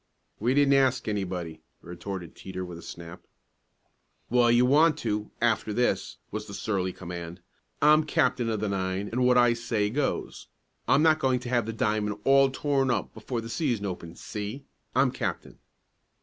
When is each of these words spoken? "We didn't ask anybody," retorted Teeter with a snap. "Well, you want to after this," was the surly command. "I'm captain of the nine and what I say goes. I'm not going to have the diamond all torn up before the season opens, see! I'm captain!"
"We 0.39 0.55
didn't 0.55 0.73
ask 0.73 1.07
anybody," 1.07 1.61
retorted 1.83 2.33
Teeter 2.35 2.65
with 2.65 2.79
a 2.79 2.81
snap. 2.81 3.21
"Well, 4.31 4.49
you 4.49 4.65
want 4.65 4.97
to 5.05 5.29
after 5.39 5.73
this," 5.73 6.17
was 6.31 6.47
the 6.47 6.55
surly 6.55 6.91
command. 6.91 7.39
"I'm 7.83 8.05
captain 8.05 8.49
of 8.49 8.61
the 8.61 8.67
nine 8.69 9.09
and 9.09 9.27
what 9.27 9.37
I 9.37 9.53
say 9.53 9.91
goes. 9.91 10.47
I'm 10.87 11.03
not 11.03 11.19
going 11.19 11.39
to 11.41 11.49
have 11.49 11.67
the 11.67 11.71
diamond 11.71 12.17
all 12.23 12.49
torn 12.49 12.89
up 12.89 13.13
before 13.13 13.41
the 13.41 13.47
season 13.49 13.85
opens, 13.85 14.19
see! 14.19 14.65
I'm 14.95 15.11
captain!" 15.11 15.59